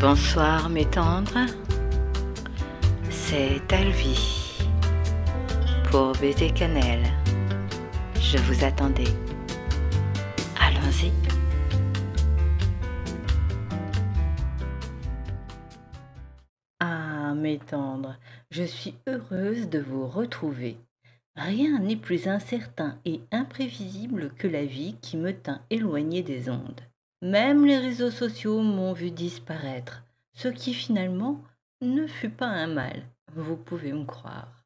[0.00, 1.46] Bonsoir mes tendres,
[3.10, 4.62] c'est Alvi
[5.90, 7.02] pour Baiser Cannelle.
[8.14, 9.10] Je vous attendais.
[10.60, 11.10] Allons-y.
[16.78, 18.14] Ah mes tendres,
[18.52, 20.76] je suis heureuse de vous retrouver.
[21.34, 26.87] Rien n'est plus incertain et imprévisible que la vie qui me tint éloignée des ondes.
[27.20, 30.04] Même les réseaux sociaux m'ont vu disparaître,
[30.34, 31.42] ce qui finalement
[31.80, 34.64] ne fut pas un mal, vous pouvez me croire.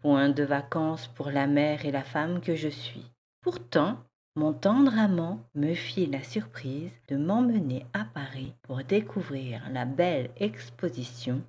[0.00, 3.04] Point de vacances pour la mère et la femme que je suis.
[3.42, 3.98] Pourtant,
[4.36, 10.30] mon tendre amant me fit la surprise de m'emmener à Paris pour découvrir la belle
[10.38, 11.42] exposition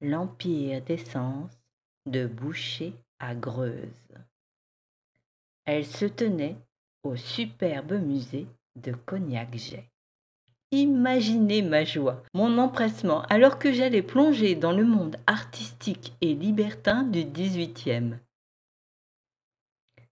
[0.00, 1.50] L'Empire des Sens
[2.06, 3.86] de Boucher à Greuze.
[5.66, 6.56] Elle se tenait
[7.04, 9.90] au superbe musée de Cognac-Jet.
[10.72, 17.02] Imaginez ma joie, mon empressement alors que j'allais plonger dans le monde artistique et libertin
[17.02, 18.18] du XVIIIe.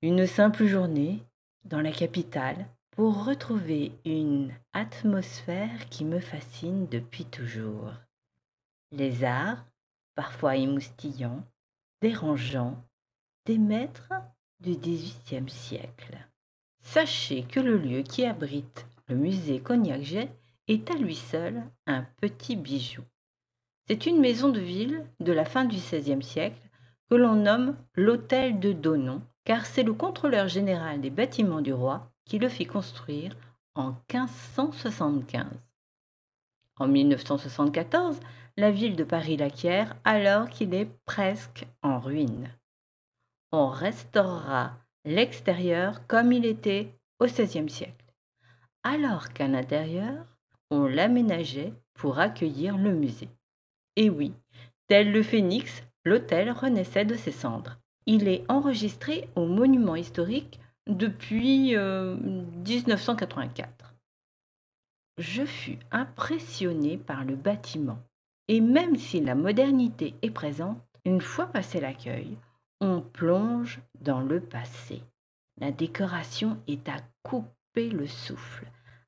[0.03, 1.23] Une simple journée
[1.65, 7.93] dans la capitale pour retrouver une atmosphère qui me fascine depuis toujours.
[8.91, 9.65] Les arts,
[10.17, 11.45] parfois émoustillants,
[12.00, 12.83] dérangeants,
[13.47, 14.12] des maîtres
[14.59, 16.19] du XVIIIe siècle.
[16.91, 20.31] Sachez que le lieu qui abrite le musée Cognac-Jet
[20.69, 23.03] est à lui seul un petit bijou.
[23.86, 26.62] C'est une maison de ville de la fin du XVIe siècle
[27.11, 32.11] que l'on nomme l'hôtel de Donon, car c'est le contrôleur général des bâtiments du roi
[32.25, 33.36] qui le fit construire
[33.75, 35.44] en 1575.
[36.78, 38.19] En 1974,
[38.56, 42.48] la ville de Paris l'acquiert alors qu'il est presque en ruine.
[43.53, 44.78] On restaurera
[45.09, 48.05] l'extérieur comme il était au XVIe siècle,
[48.84, 50.27] alors qu'à l'intérieur,
[50.70, 53.31] on l'aménageait pour accueillir le musée.
[53.97, 54.34] Et oui,
[54.87, 57.78] tel le phénix, l'hôtel renaissait de ses cendres.
[58.06, 63.69] Il est enregistré au monument historique depuis 1984.
[63.69, 63.84] Euh,
[65.19, 67.99] Je fus impressionné par le bâtiment,
[68.47, 72.37] et même si la modernité est présente, une fois passé l'accueil,
[72.81, 75.03] on plonge dans le passé.
[75.61, 78.66] La décoration est à couper le souffle,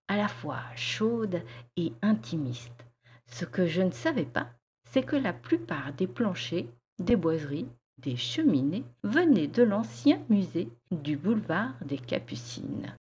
[0.09, 1.43] à la fois chaude
[1.77, 2.85] et intimiste.
[3.27, 4.49] Ce que je ne savais pas,
[4.85, 6.67] c'est que la plupart des planchers,
[6.99, 12.97] des boiseries, des cheminées venaient de l'ancien musée du boulevard des Capucines.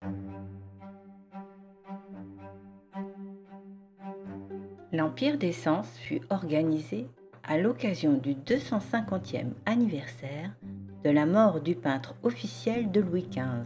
[4.92, 7.08] L'Empire des Sens fut organisé
[7.50, 10.52] à l'occasion du 250e anniversaire
[11.04, 13.66] de la mort du peintre officiel de Louis XV,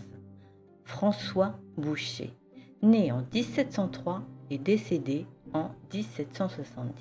[0.85, 2.31] François Boucher,
[2.81, 6.93] né en 1703 et décédé en 1770.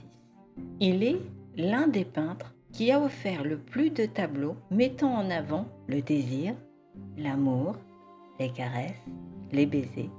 [0.81, 1.21] Il est
[1.57, 6.53] l'un des peintres qui a offert le plus de tableaux mettant en avant le désir,
[7.17, 7.77] l'amour,
[8.41, 9.07] les caresses,
[9.53, 10.11] les baisers,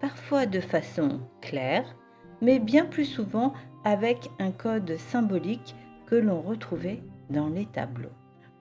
[0.00, 1.94] parfois de façon claire,
[2.40, 3.52] mais bien plus souvent
[3.84, 5.76] avec un code symbolique
[6.12, 8.12] que l'on retrouvait dans les tableaux.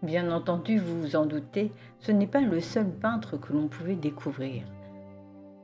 [0.03, 3.97] Bien entendu, vous vous en doutez, ce n'est pas le seul peintre que l'on pouvait
[3.97, 4.63] découvrir.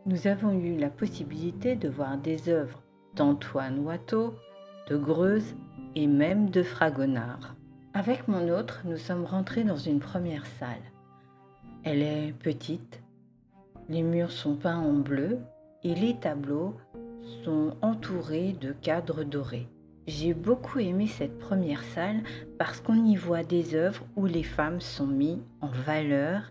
[0.05, 2.83] Nous avons eu la possibilité de voir des œuvres
[3.15, 4.35] d'Antoine Watteau,
[4.89, 5.55] de Greuze
[5.95, 7.55] et même de Fragonard.
[7.93, 10.91] Avec mon autre, nous sommes rentrés dans une première salle.
[11.85, 13.01] Elle est petite,
[13.87, 15.39] les murs sont peints en bleu
[15.85, 16.75] et les tableaux
[17.45, 19.69] sont entourés de cadres dorés.
[20.07, 22.23] J'ai beaucoup aimé cette première salle
[22.57, 26.49] parce qu'on y voit des œuvres où les femmes sont mises en valeur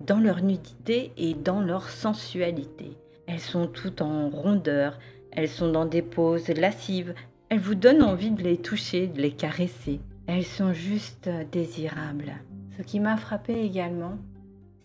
[0.00, 2.96] dans leur nudité et dans leur sensualité.
[3.26, 4.98] Elles sont toutes en rondeur,
[5.30, 7.14] elles sont dans des poses lascives,
[7.50, 10.00] elles vous donnent envie de les toucher, de les caresser.
[10.26, 12.32] Elles sont juste désirables.
[12.78, 14.16] Ce qui m'a frappé également,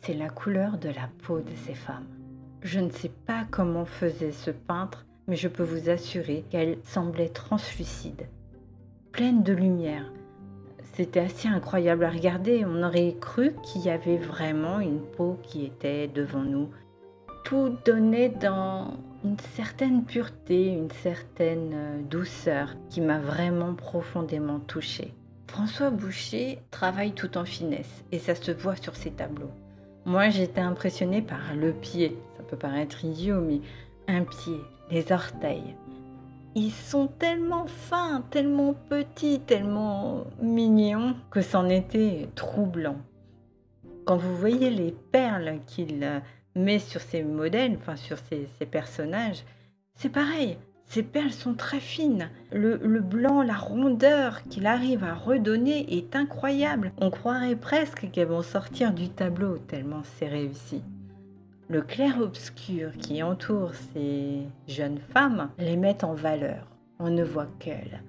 [0.01, 2.07] c'est la couleur de la peau de ces femmes.
[2.61, 7.29] Je ne sais pas comment faisait ce peintre mais je peux vous assurer qu'elle semblait
[7.29, 8.27] translucide,
[9.11, 10.11] pleine de lumière.
[10.93, 15.65] C'était assez incroyable à regarder, on aurait cru qu'il y avait vraiment une peau qui
[15.65, 16.69] était devant nous.
[17.43, 18.93] Tout donnait dans
[19.23, 25.13] une certaine pureté, une certaine euh, douceur qui m'a vraiment profondément touchée.
[25.47, 29.51] François Boucher travaille tout en finesse et ça se voit sur ses tableaux.
[30.05, 32.17] Moi, j'étais impressionnée par le pied.
[32.37, 33.61] Ça peut paraître idiot, mais
[34.07, 34.59] un pied,
[34.91, 35.75] les orteils.
[36.57, 42.97] Ils sont tellement fins, tellement petits, tellement mignons que c'en était troublant.
[44.05, 46.21] Quand vous voyez les perles qu'il
[46.55, 49.43] met sur ses modèles, enfin sur ses, personnages,
[49.95, 52.29] c'est pareil, Ces perles sont très fines.
[52.53, 56.93] Le, le blanc, la rondeur qu'il arrive à redonner est incroyable.
[56.99, 60.83] On croirait presque qu'elles vont sortir du tableau tellement c'est réussi.
[61.67, 66.67] Le clair-obscur qui entoure ces jeunes femmes les met en valeur.
[66.99, 68.03] On ne voit qu'elles.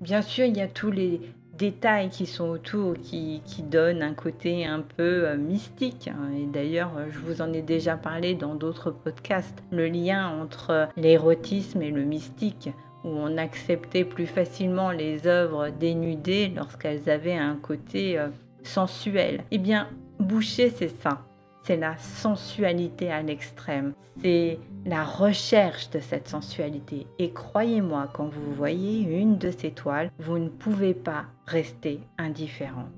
[0.00, 1.20] Bien sûr, il y a tous les
[1.58, 6.08] détails qui sont autour qui, donnent un côté un peu euh, mystique.
[6.08, 6.30] hein.
[6.34, 9.62] Et d'ailleurs, je vous en ai déjà parlé dans d'autres podcasts.
[9.70, 12.70] Le lien entre l'érotisme et le mystique,
[13.04, 18.28] où on acceptait plus facilement les œuvres dénudées lorsqu'elles avaient un côté euh,
[18.62, 19.44] sensuel.
[19.50, 19.88] Eh bien,
[20.18, 21.22] Boucher, c'est ça.
[21.62, 23.92] C'est la sensualité à l'extrême.
[24.20, 27.06] C'est la recherche de cette sensualité.
[27.18, 32.88] Et croyez-moi, quand vous voyez une de ces toiles, vous ne pouvez pas rester indifférent.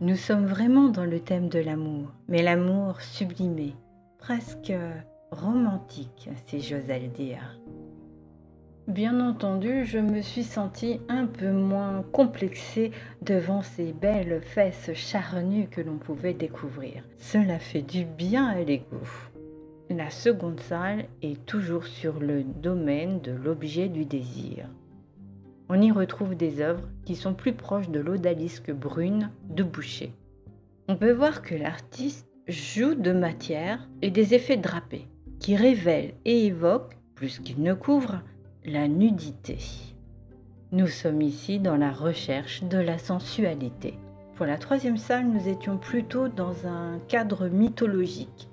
[0.00, 3.74] Nous sommes vraiment dans le thème de l'amour, mais l'amour sublimé,
[4.18, 4.72] presque
[5.30, 7.58] romantique, si j'osais le dire.
[8.92, 12.90] Bien entendu, je me suis sentie un peu moins complexée
[13.22, 17.02] devant ces belles fesses charnues que l'on pouvait découvrir.
[17.16, 19.00] Cela fait du bien à l'ego.
[19.88, 24.68] La seconde salle est toujours sur le domaine de l'objet du désir.
[25.70, 30.12] On y retrouve des œuvres qui sont plus proches de l'odalisque brune de Boucher.
[30.88, 35.08] On peut voir que l'artiste joue de matière et des effets drapés
[35.38, 38.20] qui révèlent et évoquent, plus qu'ils ne couvrent,
[38.64, 39.58] la nudité.
[40.70, 43.94] Nous sommes ici dans la recherche de la sensualité.
[44.36, 48.48] Pour la troisième salle, nous étions plutôt dans un cadre mythologique.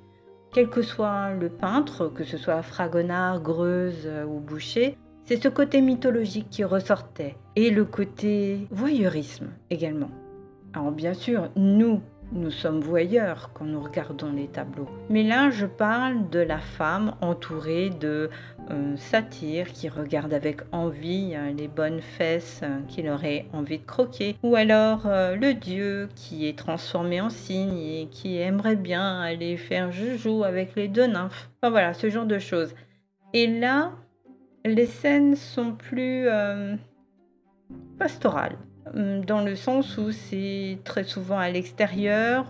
[0.51, 5.79] Quel que soit le peintre, que ce soit Fragonard, Greuze ou Boucher, c'est ce côté
[5.81, 10.09] mythologique qui ressortait et le côté voyeurisme également.
[10.73, 14.87] Alors bien sûr, nous, nous sommes voyeurs quand nous regardons les tableaux.
[15.09, 18.29] Mais là, je parle de la femme entourée de
[18.69, 23.85] euh, satyres qui regardent avec envie euh, les bonnes fesses euh, qu'il aurait envie de
[23.85, 24.35] croquer.
[24.43, 29.91] Ou alors le dieu qui est transformé en cygne et qui aimerait bien aller faire
[29.91, 31.49] joujou avec les deux nymphes.
[31.61, 32.73] Enfin voilà, ce genre de choses.
[33.33, 33.91] Et là,
[34.65, 36.27] les scènes sont plus
[37.97, 38.57] pastorales
[38.93, 42.45] dans le sens où c'est très souvent à l'extérieur,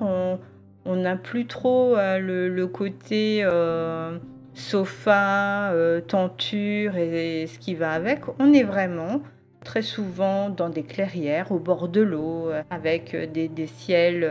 [0.90, 4.18] on n'a plus trop euh, le, côté euh,
[4.54, 8.22] sofa, euh, tenture et, ce qui va avec.
[8.40, 9.22] On est vraiment
[9.64, 14.28] très souvent dans des clairières au bord de l'eau, avec des, ciels,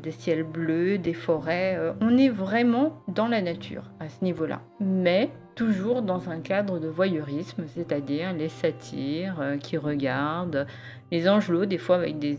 [0.00, 1.78] des ciels bleus, des forêts.
[2.02, 4.60] On est vraiment dans la nature à ce niveau-là.
[4.78, 10.66] Mais toujours dans un cadre de voyeurisme, c'est-à-dire les satyres euh, qui regardent,
[11.10, 12.38] les angelots, des fois avec des,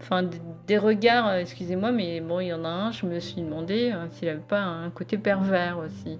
[0.00, 3.18] enfin, des- des regards, euh, excusez-moi, mais bon, il y en a un, je me
[3.20, 6.18] suis demandé euh, s'il n'avait pas un côté pervers aussi.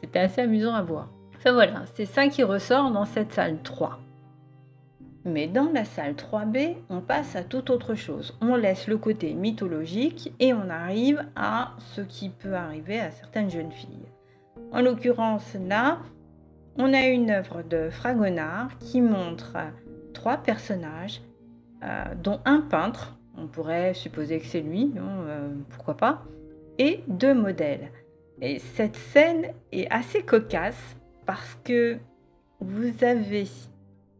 [0.00, 1.08] C'était assez amusant à voir.
[1.36, 3.98] Enfin voilà, c'est ça qui ressort dans cette salle 3.
[5.24, 8.36] Mais dans la salle 3B, on passe à toute autre chose.
[8.40, 13.50] On laisse le côté mythologique et on arrive à ce qui peut arriver à certaines
[13.50, 14.06] jeunes filles.
[14.70, 15.98] En l'occurrence, là,
[16.76, 19.56] on a une œuvre de Fragonard qui montre
[20.12, 21.20] trois personnages,
[21.82, 26.22] euh, dont un peintre, on pourrait supposer que c'est lui, euh, pourquoi pas,
[26.78, 27.90] et deux modèles.
[28.40, 31.96] Et cette scène est assez cocasse parce que
[32.60, 33.46] vous avez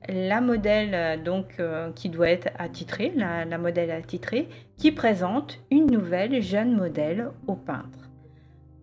[0.09, 1.61] la modèle euh, donc
[1.95, 8.08] qui doit être attitrée, la modèle attitrée, qui présente une nouvelle jeune modèle au peintre.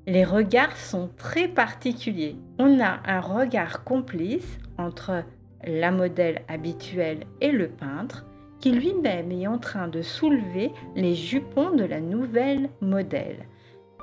[0.07, 2.35] Les regards sont très particuliers.
[2.59, 5.23] On a un regard complice entre
[5.65, 8.25] la modèle habituelle et le peintre,
[8.59, 13.47] qui lui-même est en train de soulever les jupons de la nouvelle modèle.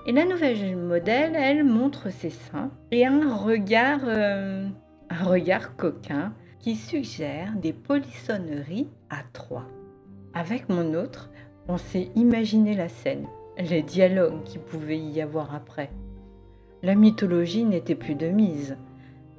[0.06, 4.66] Et la nouvelle modèle, elle montre ses seins et un regard, euh,
[5.08, 9.68] un regard coquin qui suggère des polissonneries à trois.
[10.34, 11.30] Avec mon autre,
[11.68, 13.26] on s'est imaginé la scène,
[13.58, 15.90] les dialogues qu'il pouvait y avoir après.
[16.82, 18.76] La mythologie n'était plus de mise.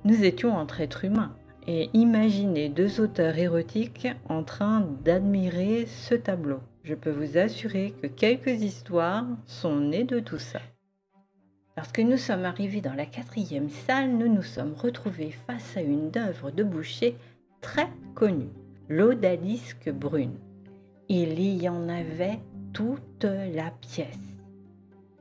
[0.05, 1.35] Nous étions entre êtres humains
[1.67, 6.59] et imaginez deux auteurs érotiques en train d'admirer ce tableau.
[6.83, 10.59] Je peux vous assurer que quelques histoires sont nées de tout ça.
[11.75, 16.11] Lorsque nous sommes arrivés dans la quatrième salle, nous nous sommes retrouvés face à une
[16.17, 17.15] œuvre de Boucher
[17.61, 18.51] très connue,
[18.89, 20.37] l'Odalisque brune.
[21.09, 22.39] Il y en avait
[22.73, 24.37] toute la pièce.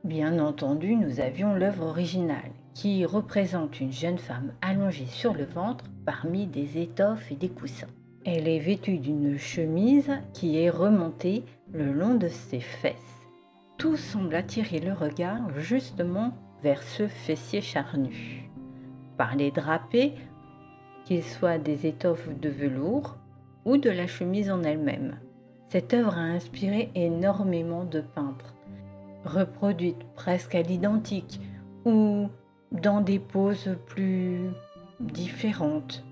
[0.03, 5.85] Bien entendu, nous avions l'œuvre originale, qui représente une jeune femme allongée sur le ventre
[6.05, 7.87] parmi des étoffes et des coussins.
[8.25, 13.27] Elle est vêtue d'une chemise qui est remontée le long de ses fesses.
[13.77, 16.33] Tout semble attirer le regard justement
[16.63, 18.49] vers ce fessier charnu.
[19.17, 20.13] Par les drapés,
[21.05, 23.17] qu'il soit des étoffes de velours
[23.65, 25.19] ou de la chemise en elle-même.
[25.73, 28.53] Cette œuvre a inspiré énormément de peintres,
[29.25, 31.41] reproduite presque à l'identique
[31.83, 32.27] ou
[32.71, 34.51] dans des poses plus
[34.99, 36.05] différentes,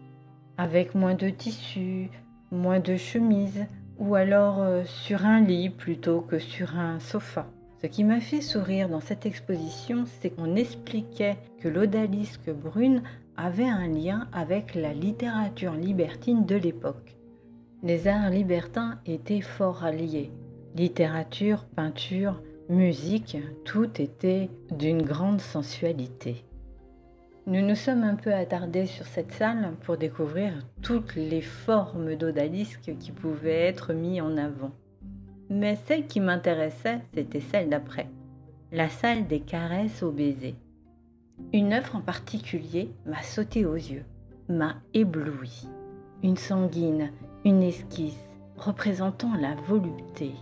[0.58, 2.10] avec moins de tissu,
[2.50, 3.68] moins de chemise,
[4.00, 7.46] ou alors euh, sur un lit plutôt que sur un sofa.
[7.84, 13.04] Ce qui m'a fait sourire dans cette exposition, c'est qu'on expliquait que l'odalisque brune
[13.38, 17.21] avait un lien avec la littérature libertine de l'époque.
[17.84, 20.30] Les arts libertins étaient fort alliés.
[20.76, 26.46] Littérature, peinture, musique, tout était d'une grande sensualité.
[27.48, 32.94] Nous nous sommes un peu attardés sur cette salle pour découvrir toutes les formes d'odalisques
[33.00, 34.72] qui pouvaient être mises en avant.
[35.50, 38.08] Mais celle qui m'intéressait, c'était celle d'après,
[38.72, 40.54] la salle des caresses au baiser.
[41.52, 44.06] Une œuvre en particulier m'a sauté aux yeux,
[44.50, 45.68] m'a ébloui.
[46.24, 47.12] Une sanguine,
[47.46, 50.34] une esquisse représentant la volupté.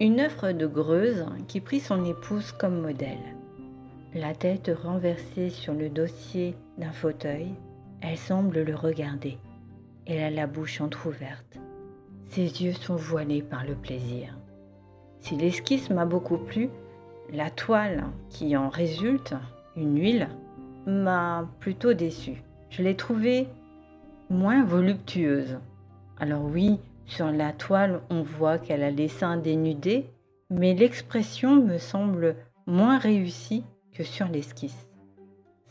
[0.00, 3.36] Une œuvre de Greuze qui prit son épouse comme modèle.
[4.12, 7.54] La tête renversée sur le dossier d'un fauteuil,
[8.00, 9.38] elle semble le regarder.
[10.06, 11.58] Elle a la bouche entr'ouverte.
[12.30, 14.36] Ses yeux sont voilés par le plaisir.
[15.20, 16.70] Si l'esquisse m'a beaucoup plu,
[17.32, 19.34] la toile qui en résulte,
[19.76, 20.28] une huile,
[20.86, 22.42] m'a plutôt déçue.
[22.68, 23.46] Je l'ai trouvée
[24.30, 25.58] moins voluptueuse.
[26.18, 30.06] Alors oui, sur la toile, on voit qu'elle a les seins dénudés,
[30.50, 34.88] mais l'expression me semble moins réussie que sur l'esquisse.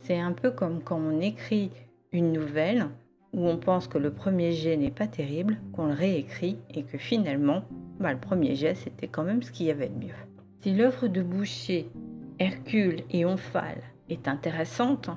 [0.01, 1.71] C'est un peu comme quand on écrit
[2.11, 2.87] une nouvelle
[3.33, 6.97] où on pense que le premier jet n'est pas terrible, qu'on le réécrit et que
[6.97, 7.63] finalement,
[7.99, 10.13] bah, le premier jet, c'était quand même ce qu'il y avait de mieux.
[10.61, 11.89] Si l'œuvre de Boucher,
[12.37, 15.09] Hercule et Omphale est intéressante,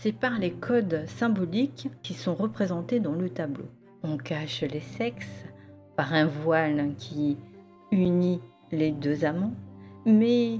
[0.00, 3.66] c'est par les codes symboliques qui sont représentés dans le tableau.
[4.02, 5.44] On cache les sexes
[5.94, 7.36] par un voile qui
[7.92, 8.40] unit
[8.72, 9.52] les deux amants,
[10.06, 10.58] mais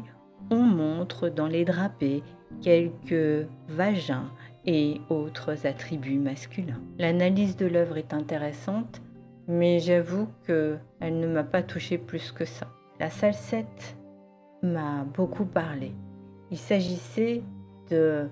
[0.50, 2.23] on montre dans les drapés
[2.61, 4.30] quelques vagins
[4.66, 6.82] et autres attributs masculins.
[6.99, 9.00] L'analyse de l'œuvre est intéressante,
[9.49, 12.66] mais j'avoue qu'elle ne m'a pas touché plus que ça.
[12.99, 13.66] La salle 7
[14.62, 15.94] m'a beaucoup parlé.
[16.50, 17.42] Il s'agissait
[17.90, 18.28] de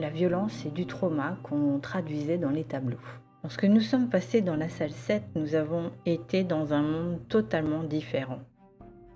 [0.00, 2.98] la violence et du trauma qu'on traduisait dans les tableaux.
[3.42, 7.84] Lorsque nous sommes passés dans la salle 7, nous avons été dans un monde totalement
[7.84, 8.40] différent,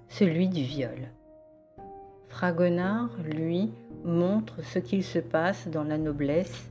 [0.09, 1.11] celui du viol.
[2.29, 3.73] Fragonard, lui,
[4.05, 6.71] montre ce qu'il se passe dans la noblesse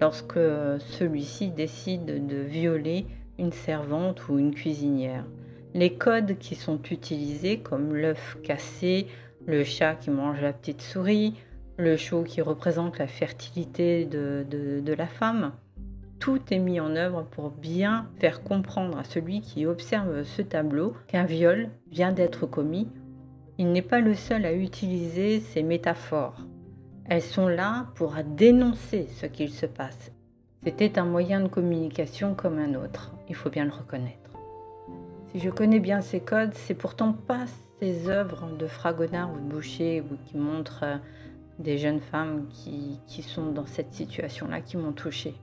[0.00, 0.38] lorsque
[0.78, 3.06] celui-ci décide de violer
[3.38, 5.24] une servante ou une cuisinière.
[5.74, 9.06] Les codes qui sont utilisés, comme l'œuf cassé,
[9.46, 11.34] le chat qui mange la petite souris,
[11.80, 15.52] le chou qui représente la fertilité de, de la femme,
[16.18, 20.94] tout est mis en œuvre pour bien faire comprendre à celui qui observe ce tableau
[21.08, 22.88] qu'un viol vient d'être commis
[23.60, 26.46] il n'est pas le seul à utiliser ces métaphores.
[27.04, 30.12] Elles sont là pour dénoncer ce qu'il se passe.
[30.64, 34.30] C'était un moyen de communication comme un autre, il faut bien le reconnaître.
[35.30, 37.44] Si je connais bien ces codes, c'est pourtant pas
[37.80, 40.96] ces œuvres de Fragonard ou de Boucher ou qui montrent euh,
[41.60, 45.34] des jeunes femmes qui, qui sont dans cette situation-là qui m'ont touchée.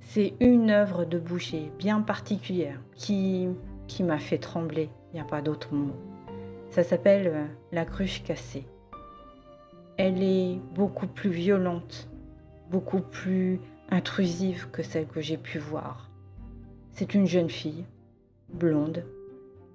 [0.00, 3.48] C'est une œuvre de Boucher bien particulière qui,
[3.86, 5.94] qui m'a fait trembler, il n'y a pas d'autre mot.
[6.70, 8.66] Ça s'appelle euh, la cruche cassée.
[9.96, 12.08] Elle est beaucoup plus violente,
[12.70, 16.10] beaucoup plus intrusive que celle que j'ai pu voir.
[16.92, 17.84] C'est une jeune fille,
[18.48, 19.04] blonde,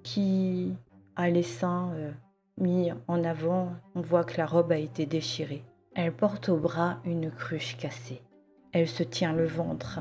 [0.02, 0.74] qui
[1.16, 2.12] a les seins euh,
[2.58, 3.72] mis en avant.
[3.94, 5.64] On voit que la robe a été déchirée.
[5.94, 8.22] Elle porte au bras une cruche cassée.
[8.72, 10.00] Elle se tient le ventre.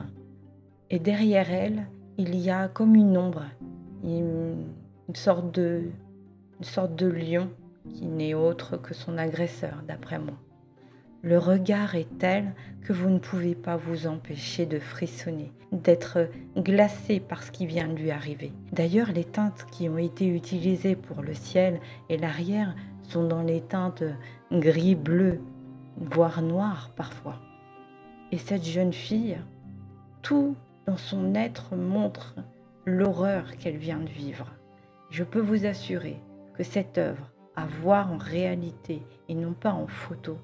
[0.90, 3.46] Et derrière elle, il y a comme une ombre,
[4.04, 4.66] une
[5.14, 5.84] sorte de
[6.60, 7.50] une sorte de lion
[7.94, 10.36] qui n'est autre que son agresseur, d'après moi.
[11.26, 17.22] Le regard est tel que vous ne pouvez pas vous empêcher de frissonner, d'être glacé
[17.22, 18.52] par ce qui vient de lui arriver.
[18.74, 23.62] D'ailleurs, les teintes qui ont été utilisées pour le ciel et l'arrière sont dans les
[23.62, 24.04] teintes
[24.52, 25.40] gris-bleu,
[25.96, 27.40] voire noir parfois.
[28.34, 29.38] Et cette jeune fille,
[30.24, 32.36] tout dans son être montre
[32.86, 34.52] l'horreur qu'elle vient de vivre.
[35.10, 36.20] Je peux vous assurer
[36.54, 40.38] que cette œuvre, à voir en réalité et non pas en photo,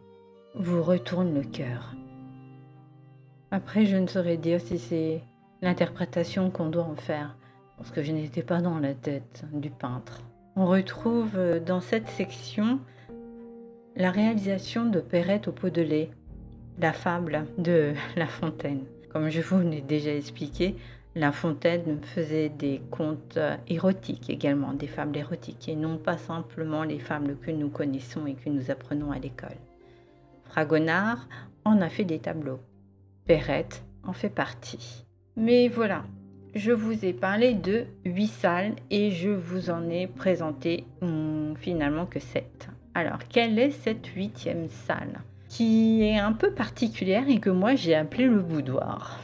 [0.56, 1.94] vous retourne le cœur.
[3.51, 5.22] Après, je ne saurais dire si c'est
[5.62, 7.36] l'interprétation qu'on doit en faire,
[7.77, 10.22] parce que je n'étais pas dans la tête du peintre.
[10.56, 12.79] On retrouve euh, dans cette section
[13.96, 16.10] la réalisation de Perrette au pot de lait,
[16.79, 18.84] la fable de La Fontaine.
[19.10, 20.75] Comme je vous l'ai déjà expliqué,
[21.15, 26.84] La Fontaine faisait des contes euh, érotiques également, des fables érotiques, et non pas simplement
[26.84, 29.58] les fables que nous connaissons et que nous apprenons à l'école.
[30.50, 31.27] Fragonard
[31.63, 32.60] en a fait des tableaux.
[33.25, 35.06] Perrette en fait partie.
[35.36, 36.03] Mais voilà,
[36.56, 42.08] je vous ai parlé de huit salles et je vous en ai présenté hum, finalement
[42.08, 42.70] que sept.
[42.96, 47.94] Alors, quelle est cette huitième salle qui est un peu particulière et que moi j'ai
[47.94, 49.20] appelé le boudoir?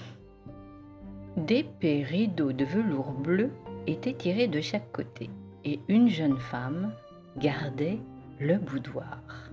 [1.35, 3.49] Des rideaux de velours bleu
[3.87, 5.29] étaient tirés de chaque côté
[5.63, 6.93] et une jeune femme
[7.37, 7.99] gardait
[8.39, 9.44] le boudoir.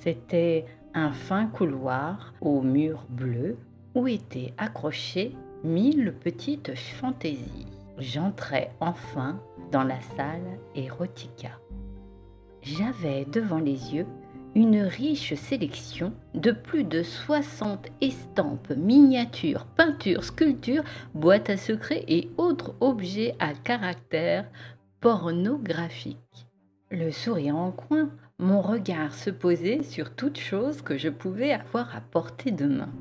[0.00, 0.64] C'était
[0.94, 3.58] un fin couloir aux murs bleus
[3.94, 7.66] où étaient accrochées mille petites fantaisies.
[7.98, 9.38] J'entrais enfin
[9.70, 11.50] dans la salle Erotica.
[12.62, 14.06] J'avais devant les yeux
[14.54, 20.82] une riche sélection de plus de 60 estampes, miniatures, peintures, sculptures,
[21.14, 24.46] boîtes à secrets et autres objets à caractère
[25.00, 26.46] pornographique.
[26.90, 31.94] Le sourire en coin, mon regard se posait sur toute chose que je pouvais avoir
[31.94, 32.92] à portée de main.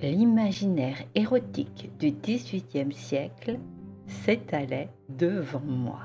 [0.00, 3.60] L'imaginaire érotique du XVIIIe siècle
[4.06, 6.00] s'étalait devant moi.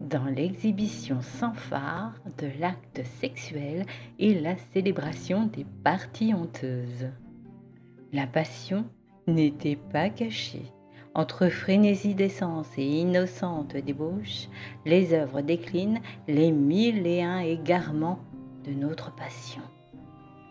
[0.00, 3.86] Dans l'exhibition sans phare de l'acte sexuel
[4.18, 7.08] et la célébration des parties honteuses.
[8.12, 8.86] La passion
[9.28, 10.72] n'était pas cachée.
[11.14, 14.48] Entre frénésie d'essence et innocente débauche,
[14.86, 18.20] les œuvres déclinent les mille et un égarements
[18.64, 19.62] de notre passion.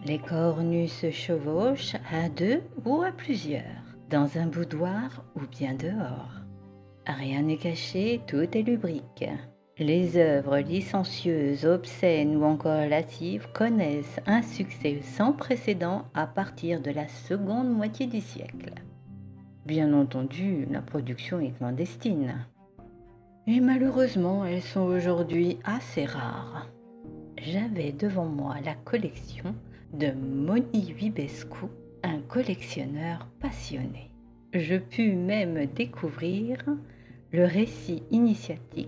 [0.05, 3.63] Les corps se chevauchent à deux ou à plusieurs,
[4.09, 6.41] dans un boudoir ou bien dehors.
[7.07, 9.25] Rien n'est caché, tout est lubrique.
[9.79, 16.91] Les œuvres licencieuses, obscènes ou encore lascives connaissent un succès sans précédent à partir de
[16.91, 18.73] la seconde moitié du siècle.
[19.67, 22.45] Bien entendu, la production est clandestine.
[23.47, 26.69] Et malheureusement, elles sont aujourd'hui assez rares.
[27.37, 29.53] J'avais devant moi la collection
[29.91, 31.65] de Moni Vibescu,
[32.03, 34.09] un collectionneur passionné.
[34.53, 36.63] Je pus même découvrir
[37.33, 38.87] le récit initiatique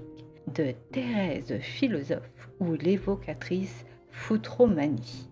[0.56, 5.28] de Thérèse philosophe ou l'évocatrice Foutromanie.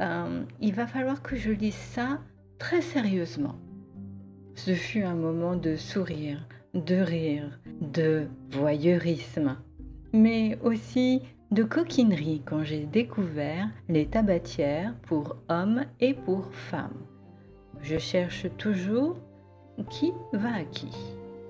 [0.00, 2.18] Euh, il va falloir que je lise ça
[2.58, 3.54] très sérieusement.
[4.54, 9.56] Ce fut un moment de sourire, de rire, de voyeurisme,
[10.12, 17.06] mais aussi de coquinerie quand j'ai découvert les tabatières pour hommes et pour femmes.
[17.82, 19.16] Je cherche toujours
[19.90, 20.90] qui va à qui.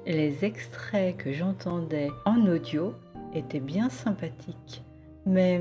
[0.07, 2.95] Les extraits que j'entendais en audio
[3.35, 4.83] étaient bien sympathiques,
[5.27, 5.61] mais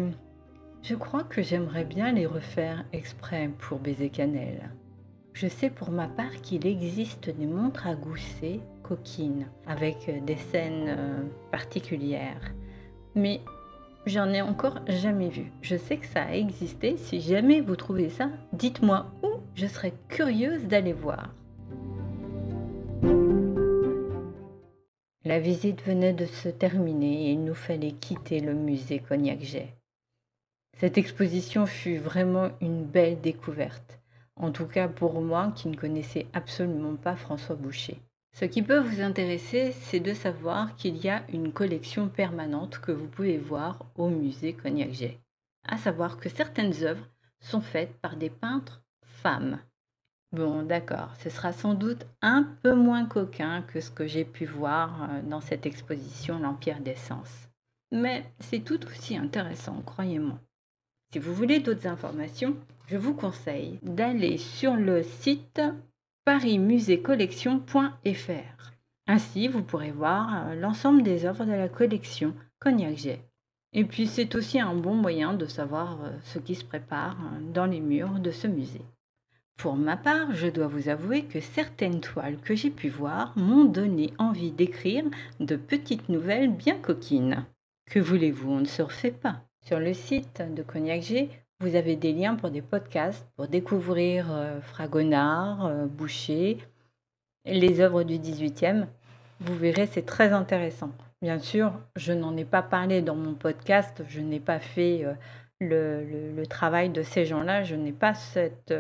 [0.81, 4.71] je crois que j'aimerais bien les refaire exprès pour baiser cannelle.
[5.33, 10.85] Je sais pour ma part qu'il existe des montres à gousset coquines avec des scènes
[10.89, 12.53] euh, particulières,
[13.15, 13.41] mais
[14.07, 15.51] J'en ai encore jamais vu.
[15.61, 16.97] Je sais que ça a existé.
[16.97, 19.27] Si jamais vous trouvez ça, dites-moi où.
[19.53, 21.35] Je serais curieuse d'aller voir.
[25.23, 29.75] La visite venait de se terminer et il nous fallait quitter le musée Cognac-Jet.
[30.79, 33.99] Cette exposition fut vraiment une belle découverte,
[34.41, 38.01] en tout cas pour moi qui ne connaissais absolument pas François Boucher.
[38.33, 42.91] Ce qui peut vous intéresser, c'est de savoir qu'il y a une collection permanente que
[42.91, 45.19] vous pouvez voir au musée Cognac-Jet.
[45.67, 47.07] À savoir que certaines œuvres
[47.39, 49.59] sont faites par des peintres femmes.
[50.31, 54.45] Bon, d'accord, ce sera sans doute un peu moins coquin que ce que j'ai pu
[54.45, 57.49] voir euh, dans cette exposition L'Empire des Sens.
[57.91, 60.39] Mais c'est tout aussi intéressant, croyez-moi.
[61.13, 62.55] Si vous voulez d'autres informations,
[62.87, 65.61] je vous conseille d'aller sur le site
[66.23, 68.71] parismusécollection.fr.
[69.07, 73.19] Ainsi, vous pourrez voir euh, l'ensemble des œuvres de la collection Cognac Jet.
[73.73, 77.41] Et puis, c'est aussi un bon moyen de savoir euh, ce qui se prépare euh,
[77.51, 78.85] dans les murs de ce musée.
[79.57, 83.65] Pour ma part, je dois vous avouer que certaines toiles que j'ai pu voir m'ont
[83.65, 85.03] donné envie d'écrire
[85.41, 87.43] de petites nouvelles bien coquines.
[87.85, 89.41] Que voulez-vous, on ne se refait pas.
[89.63, 94.25] Sur le site de Cognac G, vous avez des liens pour des podcasts, pour découvrir
[94.31, 96.57] euh, Fragonard, euh, Boucher,
[97.45, 98.87] les œuvres du 18e.
[99.39, 100.89] Vous verrez, c'est très intéressant.
[101.21, 105.13] Bien sûr, je n'en ai pas parlé dans mon podcast, je n'ai pas fait euh,
[105.59, 108.73] le, travail de ces gens-là, je n'ai pas cette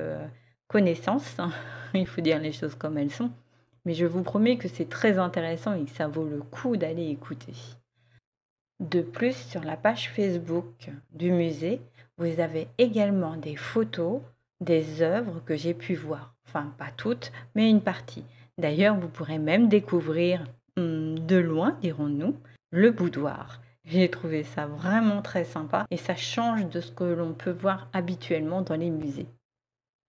[0.67, 1.37] connaissance,
[1.93, 3.29] il faut dire les choses comme elles sont,
[3.85, 7.09] mais je vous promets que c'est très intéressant et que ça vaut le coup d'aller
[7.09, 7.53] écouter.
[8.81, 11.79] De plus, sur la page Facebook du musée,
[12.17, 14.21] vous avez également des photos
[14.59, 16.33] des œuvres que j'ai pu voir.
[16.47, 18.23] Enfin, pas toutes, mais une partie.
[18.57, 20.43] D'ailleurs, vous pourrez même découvrir,
[20.77, 22.35] hum, de loin, dirons-nous,
[22.71, 23.61] le boudoir.
[23.85, 27.87] J'ai trouvé ça vraiment très sympa et ça change de ce que l'on peut voir
[27.93, 29.27] habituellement dans les musées.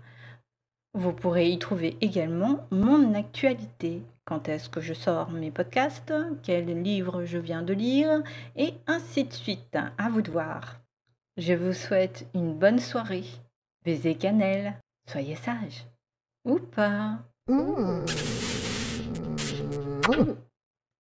[0.94, 6.84] Vous pourrez y trouver également mon actualité, quand est-ce que je sors mes podcasts, quels
[6.84, 8.22] livres je viens de lire
[8.56, 9.78] et ainsi de suite.
[9.98, 10.80] À vous de voir.
[11.38, 13.24] Je vous souhaite une bonne soirée.
[13.86, 14.74] Baiser cannelle,
[15.08, 15.86] soyez sage.
[16.44, 17.20] Ou pas.
[17.48, 18.04] Mmh.
[20.10, 20.49] Mmh.